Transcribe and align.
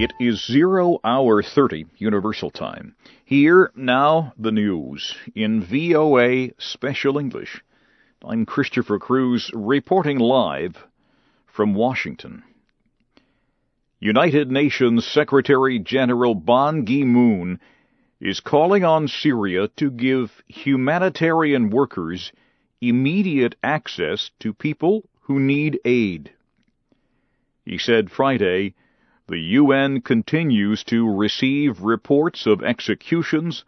It 0.00 0.14
is 0.18 0.46
0 0.46 0.98
hour 1.04 1.42
30 1.42 1.84
Universal 1.98 2.52
Time. 2.52 2.96
Here 3.22 3.70
now 3.76 4.32
the 4.38 4.50
news 4.50 5.14
in 5.34 5.60
VOA 5.62 6.52
Special 6.56 7.18
English. 7.18 7.62
I'm 8.24 8.46
Christopher 8.46 8.98
Cruise 8.98 9.50
reporting 9.52 10.18
live 10.18 10.86
from 11.46 11.74
Washington. 11.74 12.42
United 13.98 14.50
Nations 14.50 15.06
Secretary 15.06 15.78
General 15.78 16.34
Ban 16.34 16.86
Ki-moon 16.86 17.60
is 18.22 18.40
calling 18.40 18.86
on 18.86 19.06
Syria 19.06 19.68
to 19.76 19.90
give 19.90 20.42
humanitarian 20.48 21.68
workers 21.68 22.32
immediate 22.80 23.54
access 23.62 24.30
to 24.40 24.54
people 24.54 25.04
who 25.24 25.38
need 25.38 25.78
aid. 25.84 26.32
He 27.66 27.76
said 27.76 28.10
Friday 28.10 28.74
the 29.30 29.38
UN 29.38 30.00
continues 30.00 30.82
to 30.82 31.08
receive 31.08 31.82
reports 31.82 32.46
of 32.46 32.64
executions, 32.64 33.64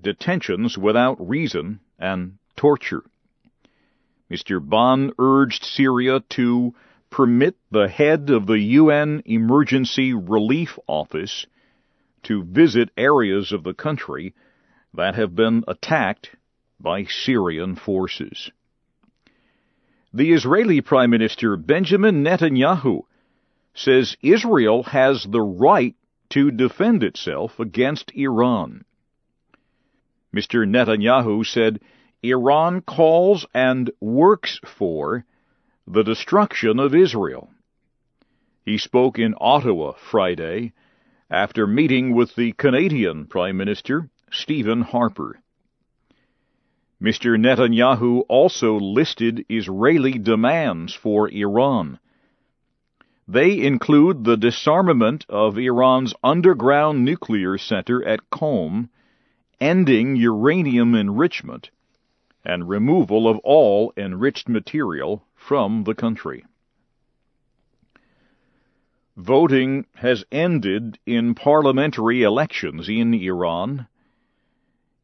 detentions 0.00 0.76
without 0.76 1.16
reason, 1.28 1.78
and 2.00 2.36
torture. 2.56 3.04
Mr. 4.28 4.58
Ban 4.60 5.12
urged 5.16 5.62
Syria 5.62 6.18
to 6.30 6.74
permit 7.10 7.54
the 7.70 7.86
head 7.86 8.28
of 8.28 8.46
the 8.46 8.58
UN 8.58 9.22
Emergency 9.24 10.14
Relief 10.14 10.76
Office 10.88 11.46
to 12.24 12.42
visit 12.42 12.90
areas 12.96 13.52
of 13.52 13.62
the 13.62 13.74
country 13.74 14.34
that 14.94 15.14
have 15.14 15.36
been 15.36 15.62
attacked 15.68 16.30
by 16.80 17.04
Syrian 17.04 17.76
forces. 17.76 18.50
The 20.12 20.32
Israeli 20.32 20.80
Prime 20.80 21.10
Minister 21.10 21.56
Benjamin 21.56 22.24
Netanyahu 22.24 23.02
says 23.74 24.16
Israel 24.22 24.82
has 24.84 25.24
the 25.24 25.40
right 25.40 25.94
to 26.30 26.50
defend 26.50 27.02
itself 27.02 27.58
against 27.58 28.12
Iran. 28.14 28.84
Mr. 30.34 30.68
Netanyahu 30.68 31.44
said 31.46 31.80
Iran 32.22 32.82
calls 32.82 33.46
and 33.54 33.90
works 34.00 34.60
for 34.64 35.24
the 35.86 36.02
destruction 36.02 36.78
of 36.78 36.94
Israel. 36.94 37.50
He 38.64 38.76
spoke 38.76 39.18
in 39.18 39.34
Ottawa 39.40 39.92
Friday 39.92 40.72
after 41.30 41.66
meeting 41.66 42.14
with 42.14 42.34
the 42.34 42.52
Canadian 42.52 43.26
Prime 43.26 43.56
Minister, 43.56 44.10
Stephen 44.30 44.82
Harper. 44.82 45.40
Mr. 47.00 47.38
Netanyahu 47.38 48.24
also 48.28 48.78
listed 48.78 49.46
Israeli 49.48 50.18
demands 50.18 50.92
for 50.92 51.30
Iran 51.30 51.98
they 53.30 53.62
include 53.62 54.24
the 54.24 54.38
disarmament 54.38 55.26
of 55.28 55.58
Iran's 55.58 56.14
underground 56.24 57.04
nuclear 57.04 57.58
center 57.58 58.02
at 58.02 58.30
Qom, 58.30 58.88
ending 59.60 60.16
uranium 60.16 60.94
enrichment, 60.94 61.70
and 62.42 62.70
removal 62.70 63.28
of 63.28 63.38
all 63.44 63.92
enriched 63.98 64.48
material 64.48 65.26
from 65.34 65.84
the 65.84 65.94
country. 65.94 66.42
Voting 69.14 69.84
has 69.96 70.24
ended 70.32 70.98
in 71.04 71.34
parliamentary 71.34 72.22
elections 72.22 72.88
in 72.88 73.12
Iran. 73.12 73.88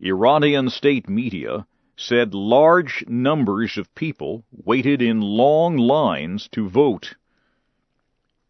Iranian 0.01 0.71
state 0.71 1.11
media 1.11 1.67
said 1.97 2.33
large 2.33 3.05
numbers 3.07 3.77
of 3.77 3.95
people 3.95 4.45
waited 4.51 5.03
in 5.03 5.21
long 5.21 5.77
lines 5.77 6.49
to 6.53 6.69
vote. 6.71 7.17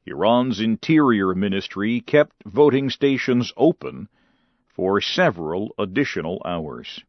Iran's 0.06 0.60
Interior 0.60 1.34
Ministry 1.34 2.00
kept 2.00 2.44
voting 2.44 2.90
stations 2.90 3.52
open 3.56 4.08
for 4.68 5.00
several 5.00 5.74
additional 5.78 6.42
hours. 6.44 7.02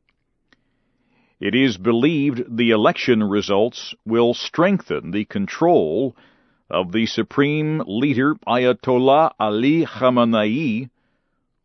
It 1.39 1.53
is 1.53 1.77
believed 1.77 2.57
the 2.57 2.71
election 2.71 3.21
results 3.21 3.93
will 4.05 4.33
strengthen 4.33 5.11
the 5.11 5.25
control 5.25 6.15
of 6.69 6.93
the 6.93 7.05
Supreme 7.05 7.83
Leader 7.85 8.35
Ayatollah 8.47 9.33
Ali 9.39 9.85
Khamenei 9.85 10.89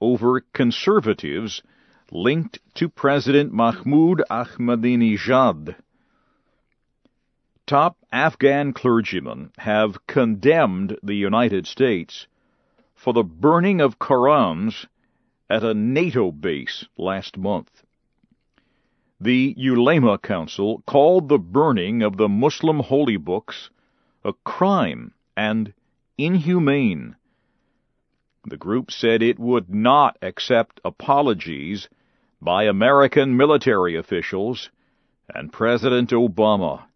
over 0.00 0.40
conservatives 0.52 1.62
linked 2.10 2.58
to 2.74 2.88
President 2.88 3.52
Mahmoud 3.52 4.22
Ahmadinejad 4.28 5.76
top 7.70 7.96
Afghan 8.10 8.72
clergymen 8.72 9.52
have 9.56 10.04
condemned 10.08 10.98
the 11.04 11.14
United 11.14 11.68
States 11.68 12.26
for 12.96 13.12
the 13.12 13.22
burning 13.22 13.80
of 13.80 13.96
Korans 13.96 14.86
at 15.48 15.62
a 15.62 15.72
NATO 15.72 16.32
base 16.32 16.84
last 16.98 17.38
month. 17.38 17.84
The 19.20 19.54
Ulema 19.56 20.18
Council 20.18 20.82
called 20.84 21.28
the 21.28 21.38
burning 21.38 22.02
of 22.02 22.16
the 22.16 22.28
Muslim 22.28 22.80
holy 22.80 23.16
books 23.16 23.70
a 24.24 24.32
crime 24.32 25.14
and 25.36 25.72
inhumane. 26.18 27.14
The 28.48 28.56
group 28.56 28.90
said 28.90 29.22
it 29.22 29.38
would 29.38 29.72
not 29.72 30.18
accept 30.22 30.80
apologies 30.84 31.88
by 32.42 32.64
American 32.64 33.36
military 33.36 33.94
officials 33.94 34.70
and 35.32 35.52
President 35.52 36.10
Obama. 36.10 36.89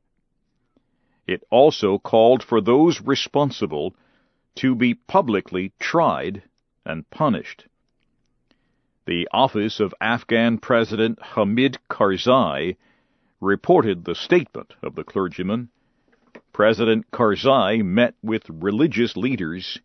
It 1.26 1.42
also 1.50 1.98
called 1.98 2.42
for 2.42 2.60
those 2.60 3.00
responsible 3.00 3.94
to 4.56 4.74
be 4.74 4.94
publicly 4.94 5.72
tried 5.78 6.42
and 6.84 7.08
punished. 7.10 7.66
The 9.06 9.28
office 9.32 9.80
of 9.80 9.94
Afghan 10.00 10.58
President 10.58 11.18
Hamid 11.20 11.78
Karzai 11.90 12.76
reported 13.40 14.04
the 14.04 14.14
statement 14.14 14.74
of 14.82 14.94
the 14.94 15.04
clergyman. 15.04 15.68
President 16.52 17.10
Karzai 17.10 17.82
met 17.84 18.14
with 18.22 18.48
religious 18.48 19.16
leaders 19.16 19.78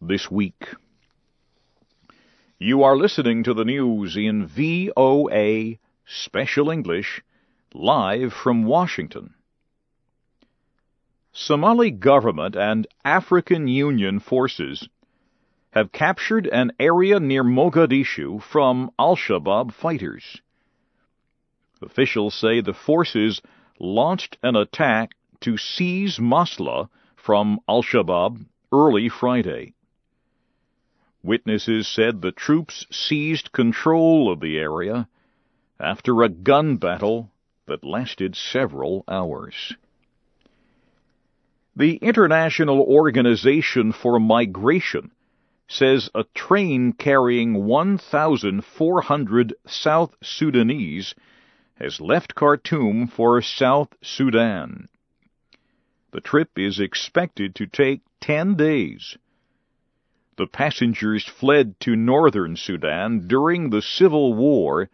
this 0.00 0.30
week. 0.30 0.68
You 2.58 2.82
are 2.82 2.96
listening 2.96 3.44
to 3.44 3.54
the 3.54 3.64
news 3.64 4.16
in 4.16 4.46
VOA 4.46 5.78
Special 6.06 6.70
English, 6.70 7.22
live 7.74 8.32
from 8.32 8.64
Washington. 8.64 9.34
Somali 11.32 11.90
government 11.90 12.56
and 12.56 12.86
African 13.04 13.68
Union 13.68 14.18
forces 14.18 14.88
have 15.70 15.92
captured 15.92 16.46
an 16.46 16.72
area 16.80 17.20
near 17.20 17.44
Mogadishu 17.44 18.40
from 18.42 18.90
Al-Shabaab 18.98 19.72
fighters. 19.72 20.40
Officials 21.82 22.34
say 22.34 22.60
the 22.60 22.74
forces 22.74 23.40
launched 23.78 24.38
an 24.42 24.56
attack 24.56 25.12
to 25.40 25.56
seize 25.56 26.18
Masla 26.18 26.88
from 27.14 27.60
Al-Shabaab 27.68 28.46
early 28.72 29.08
Friday. 29.08 29.74
Witnesses 31.22 31.86
said 31.86 32.22
the 32.22 32.32
troops 32.32 32.86
seized 32.90 33.52
control 33.52 34.32
of 34.32 34.40
the 34.40 34.58
area 34.58 35.08
after 35.78 36.22
a 36.22 36.28
gun 36.28 36.76
battle 36.76 37.30
that 37.66 37.84
lasted 37.84 38.34
several 38.34 39.04
hours. 39.06 39.74
The 41.78 41.96
International 41.98 42.80
Organization 42.80 43.92
for 43.92 44.18
Migration 44.18 45.12
says 45.68 46.10
a 46.12 46.24
train 46.34 46.92
carrying 46.92 47.66
1,400 47.66 49.54
South 49.64 50.16
Sudanese 50.20 51.14
has 51.74 52.00
left 52.00 52.34
Khartoum 52.34 53.06
for 53.06 53.40
South 53.40 53.94
Sudan. 54.02 54.88
The 56.10 56.20
trip 56.20 56.58
is 56.58 56.80
expected 56.80 57.54
to 57.54 57.68
take 57.68 58.00
10 58.22 58.56
days. 58.56 59.16
The 60.36 60.48
passengers 60.48 61.26
fled 61.26 61.78
to 61.78 61.94
northern 61.94 62.56
Sudan 62.56 63.28
during 63.28 63.70
the 63.70 63.82
civil 63.82 64.34
war 64.34 64.90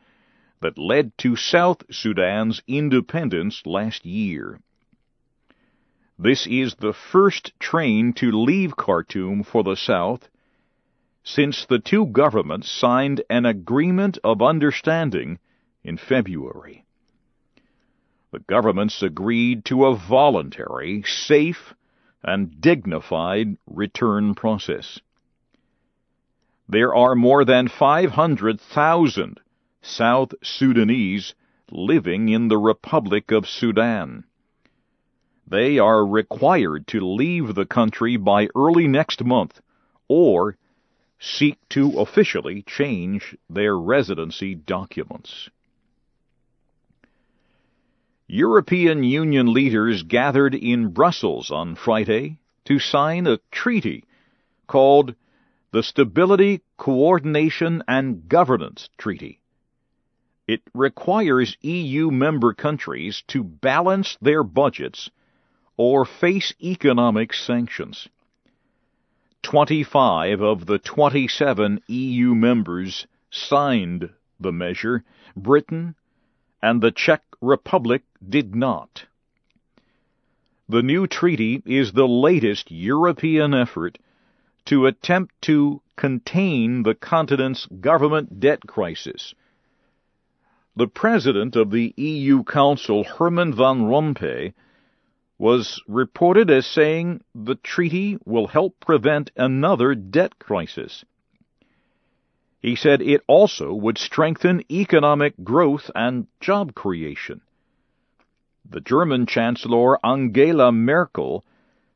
that 0.60 0.76
led 0.76 1.16
to 1.16 1.34
South 1.34 1.82
Sudan's 1.90 2.60
independence 2.69 3.64
last 3.64 4.04
year. 4.04 4.60
This 6.25 6.47
is 6.47 6.76
the 6.76 6.94
first 6.94 7.53
train 7.61 8.15
to 8.15 8.32
leave 8.32 8.79
Khartoum 8.79 9.43
for 9.43 9.62
the 9.62 9.76
South 9.76 10.31
since 11.23 11.67
the 11.67 11.79
two 11.79 12.06
governments 12.06 12.71
signed 12.71 13.21
an 13.29 13.44
agreement 13.44 14.17
of 14.25 14.41
understanding 14.41 15.38
in 15.82 15.99
February. 15.99 16.87
The 18.32 18.38
governments 18.38 19.03
agreed 19.03 19.67
to 19.67 19.85
a 19.85 19.94
voluntary, 19.94 21.03
safe, 21.03 21.75
and 22.23 22.59
dignified 22.59 23.59
return 23.67 24.35
process. 24.35 24.99
There 26.67 26.94
are 26.94 27.15
more 27.15 27.44
than 27.44 27.69
500,000 27.69 29.41
South 29.82 30.32
Sudanese 30.43 31.35
living 31.71 32.31
in 32.31 32.49
the 32.49 32.56
Republic 32.56 33.31
of 33.31 33.47
Sudan. 33.47 34.25
They 35.46 35.79
are 35.79 36.06
required 36.06 36.87
to 36.88 37.00
leave 37.00 37.55
the 37.55 37.67
country 37.67 38.17
by 38.17 38.49
early 38.56 38.88
next 38.88 39.23
month 39.23 39.61
or 40.08 40.56
seek 41.19 41.58
to 41.70 41.99
officially 41.99 42.62
change 42.62 43.37
their 43.49 43.79
residency 43.79 44.55
documents. 44.55 45.50
European 48.26 49.05
Union 49.05 49.52
leaders 49.52 50.02
gathered 50.02 50.55
in 50.55 50.88
Brussels 50.93 51.50
on 51.50 51.75
Friday 51.75 52.38
to 52.64 52.79
sign 52.79 53.26
a 53.26 53.38
treaty 53.50 54.05
called 54.67 55.14
the 55.73 55.82
Stability, 55.82 56.62
Coordination 56.79 57.82
and 57.87 58.29
Governance 58.29 58.88
Treaty. 58.97 59.40
It 60.47 60.62
requires 60.73 61.56
EU 61.61 62.11
member 62.11 62.55
countries 62.55 63.23
to 63.29 63.44
balance 63.44 64.17
their 64.23 64.43
budgets 64.43 65.11
or 65.76 66.05
face 66.05 66.55
economic 66.62 67.32
sanctions. 67.32 68.09
25 69.43 70.41
of 70.41 70.67
the 70.67 70.79
27 70.79 71.81
EU 71.88 72.35
members 72.35 73.06
signed 73.31 74.11
the 74.41 74.53
measure. 74.53 75.05
Britain 75.37 75.94
and 76.62 76.81
the 76.81 76.93
Czech 76.93 77.23
Republic 77.41 78.03
did 78.26 78.55
not. 78.55 79.05
The 80.69 80.82
new 80.82 81.06
treaty 81.06 81.62
is 81.67 81.93
the 81.93 82.09
latest 82.09 82.71
European 82.71 83.53
effort 83.53 83.99
to 84.65 84.87
attempt 84.87 85.35
to 85.43 85.82
contain 85.97 86.82
the 86.82 86.94
continent's 86.94 87.67
government 87.67 88.41
debt 88.41 88.67
crisis. 88.67 89.35
The 90.75 90.88
president 90.88 91.55
of 91.55 91.71
the 91.71 91.93
EU 91.97 92.44
Council, 92.44 93.05
Herman 93.05 93.55
Van 93.55 93.82
Rompuy, 93.82 94.55
was 95.38 95.82
reported 95.88 96.50
as 96.50 96.66
saying 96.66 97.20
the 97.34 97.56
treaty 97.56 98.19
will 98.25 98.46
help 98.46 98.78
prevent 98.81 99.31
another 99.36 99.94
debt 99.94 100.38
crisis. 100.38 101.04
He 102.60 102.76
said 102.76 103.02
it 103.02 103.20
also 103.26 103.75
would 103.75 103.98
strengthen 103.98 104.64
economic 104.70 105.34
growth 105.42 105.90
and 105.94 106.26
job 106.40 106.75
creation. 106.75 107.40
The 108.70 108.81
German 108.81 109.26
Chancellor 109.26 109.98
Angela 110.06 110.72
Merkel 110.72 111.44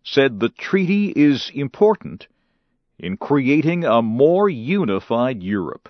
said 0.03 0.39
the 0.39 0.51
treaty 0.51 1.13
is 1.15 1.51
important 1.55 2.27
in 2.99 3.17
creating 3.17 3.85
a 3.85 4.03
more 4.03 4.49
unified 4.49 5.43
Europe. 5.43 5.89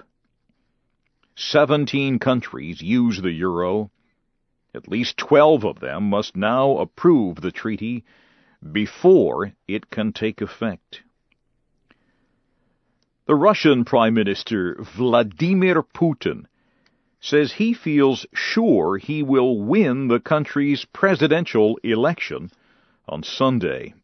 Seventeen 1.34 2.18
countries 2.18 2.82
use 2.82 3.20
the 3.20 3.32
euro. 3.32 3.90
At 4.74 4.88
least 4.88 5.16
twelve 5.16 5.64
of 5.64 5.80
them 5.80 6.10
must 6.10 6.36
now 6.36 6.76
approve 6.78 7.40
the 7.40 7.50
treaty 7.50 8.04
before 8.72 9.52
it 9.66 9.88
can 9.90 10.12
take 10.12 10.40
effect. 10.40 11.02
The 13.26 13.34
Russian 13.34 13.84
Prime 13.84 14.14
Minister 14.14 14.76
Vladimir 14.80 15.82
Putin 15.82 16.44
says 17.20 17.52
he 17.52 17.74
feels 17.74 18.26
sure 18.32 18.96
he 18.96 19.22
will 19.22 19.60
win 19.60 20.08
the 20.08 20.20
country's 20.20 20.84
presidential 20.84 21.78
election 21.82 22.50
on 23.08 23.22
Sunday. 23.22 23.94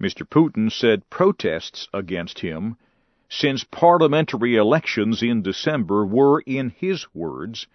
Mr. 0.00 0.28
Putin 0.28 0.70
said 0.70 1.08
protests 1.10 1.88
against 1.94 2.40
him 2.40 2.76
since 3.28 3.64
parliamentary 3.64 4.56
elections 4.56 5.22
in 5.22 5.42
December 5.42 6.04
were, 6.04 6.40
in 6.40 6.70
his 6.70 7.06
words, 7.14 7.66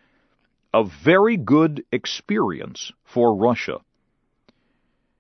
a 0.74 0.84
very 0.84 1.38
good 1.38 1.84
experience 1.92 2.92
for 3.04 3.36
Russia. 3.36 3.80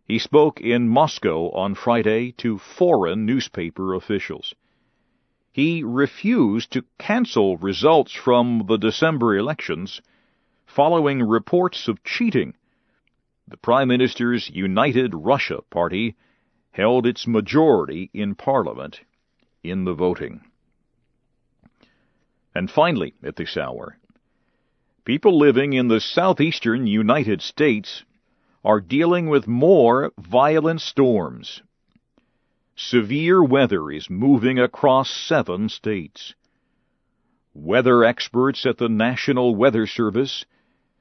He 0.05 0.19
spoke 0.19 0.59
in 0.61 0.89
Moscow 0.89 1.51
on 1.51 1.75
Friday 1.75 2.31
to 2.33 2.57
foreign 2.57 3.25
newspaper 3.25 3.93
officials 3.93 4.53
he 5.51 5.83
refused 5.83 6.71
to 6.71 6.85
cancel 6.97 7.57
results 7.57 8.13
from 8.13 8.63
the 8.67 8.77
December 8.77 9.35
elections 9.35 10.01
following 10.65 11.21
reports 11.21 11.89
of 11.89 12.03
cheating. 12.03 12.53
The 13.47 13.57
Prime 13.57 13.89
Minister's 13.89 14.49
United 14.49 15.13
Russia 15.13 15.61
party 15.69 16.15
held 16.71 17.05
its 17.05 17.27
majority 17.27 18.09
in 18.13 18.35
Parliament 18.35 19.01
in 19.61 19.83
the 19.83 19.93
voting. 19.93 20.41
And 22.55 22.71
finally, 22.71 23.13
at 23.21 23.35
this 23.35 23.57
hour, 23.57 23.97
people 25.05 25.37
living 25.37 25.73
in 25.73 25.87
the 25.87 25.99
southeastern 25.99 26.87
United 26.87 27.41
States 27.41 28.03
are 28.63 28.79
dealing 28.79 29.27
with 29.29 29.47
more 29.47 30.11
violent 30.17 30.81
storms 30.81 31.61
Severe 32.89 33.43
weather 33.43 33.91
is 33.91 34.09
moving 34.09 34.57
across 34.57 35.11
seven 35.11 35.69
states. 35.69 36.33
Weather 37.53 38.03
experts 38.03 38.65
at 38.65 38.77
the 38.77 38.89
National 38.89 39.55
Weather 39.55 39.85
Service 39.85 40.45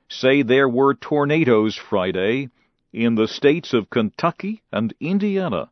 say 0.09 0.43
there 0.43 0.69
were 0.69 0.95
tornadoes 0.95 1.77
Friday 1.77 2.51
in 2.93 3.15
the 3.15 3.29
states 3.29 3.73
of 3.73 3.89
Kentucky 3.89 4.63
and 4.71 4.93
Indiana. 5.01 5.71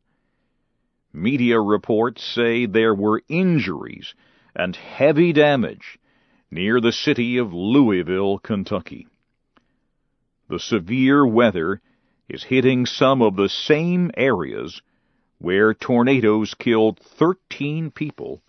Media 1.13 1.61
reports 1.61 2.23
say 2.23 2.65
there 2.65 2.95
were 2.95 3.23
injuries 3.29 4.15
and 4.55 4.77
heavy 4.77 5.33
damage 5.33 5.99
near 6.51 6.81
the 6.81 6.93
city 6.93 7.37
of 7.37 7.53
Louisville, 7.53 8.39
Kentucky. 8.39 9.07
The 10.49 10.59
severe 10.59 11.27
weather 11.27 11.81
is 12.29 12.45
hitting 12.45 12.87
some 12.87 13.23
of 13.23 13.37
the 13.37 13.49
same 13.49 14.11
areas 14.17 14.81
where 15.39 15.75
tornadoes 15.75 16.55
killed 16.55 16.99
13 16.99 17.91
people 17.91 18.43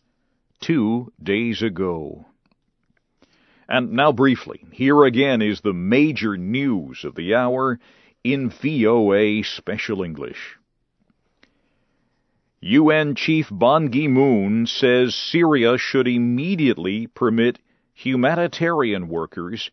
two 0.59 1.11
days 1.21 1.61
ago. 1.61 2.25
And 3.67 3.91
now, 3.91 4.11
briefly, 4.11 4.65
here 4.71 5.03
again 5.03 5.41
is 5.41 5.61
the 5.61 5.73
major 5.73 6.35
news 6.37 7.03
of 7.03 7.15
the 7.15 7.35
hour 7.35 7.79
in 8.23 8.49
VOA 8.49 9.43
Special 9.43 10.03
English. 10.03 10.57
UN 12.61 13.15
Chief 13.15 13.47
Ban 13.51 13.89
Ki 13.89 14.07
moon 14.07 14.65
says 14.65 15.15
Syria 15.15 15.77
should 15.77 16.07
immediately 16.07 17.07
permit 17.07 17.59
humanitarian 17.99 19.09
workers 19.09 19.71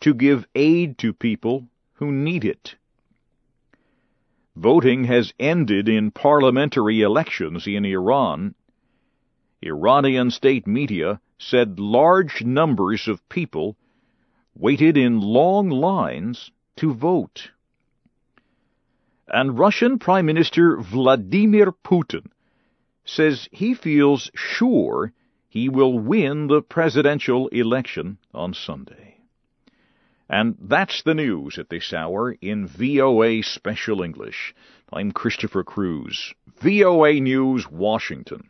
to 0.00 0.12
give 0.12 0.44
aid 0.56 0.98
to 0.98 1.12
people 1.12 1.68
who 1.94 2.10
need 2.10 2.44
it. 2.44 2.74
Voting 4.56 5.04
has 5.04 5.32
ended 5.38 5.88
in 5.88 6.10
parliamentary 6.10 7.00
elections 7.02 7.68
in 7.68 7.84
Iran. 7.84 8.56
Iranian 9.62 10.32
state 10.32 10.66
media 10.66 11.20
said 11.38 11.78
large 11.78 12.42
numbers 12.42 13.06
of 13.06 13.28
people 13.28 13.76
waited 14.56 14.96
in 14.96 15.20
long 15.20 15.68
lines 15.70 16.50
to 16.76 16.92
vote. 16.92 17.50
And 19.28 19.56
Russian 19.56 20.00
Prime 20.00 20.26
Minister 20.26 20.76
Vladimir 20.76 21.70
Putin 21.84 22.26
says 23.04 23.48
he 23.52 23.74
feels 23.74 24.28
sure 24.34 25.12
he 25.50 25.68
will 25.68 25.98
win 25.98 26.46
the 26.46 26.62
presidential 26.62 27.48
election 27.48 28.16
on 28.32 28.54
Sunday. 28.54 29.16
And 30.28 30.56
that's 30.60 31.02
the 31.02 31.12
news 31.12 31.58
at 31.58 31.68
this 31.68 31.92
hour 31.92 32.36
in 32.40 32.68
VOA 32.68 33.42
Special 33.42 34.00
English. 34.00 34.54
I'm 34.92 35.10
Christopher 35.10 35.64
Cruise, 35.64 36.32
VOA 36.62 37.14
News, 37.14 37.68
Washington. 37.68 38.38